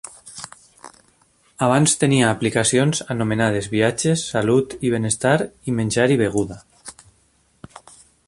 Abans 1.65 1.91
tenia 2.03 2.29
aplicacions 2.37 3.01
anomenades 3.15 3.69
Viatges, 3.75 4.23
Salut 4.35 4.75
i 4.89 4.93
Benestar 4.95 5.37
i 5.73 5.77
Menjar 5.81 6.07
i 6.15 6.19
Beguda. 6.23 6.57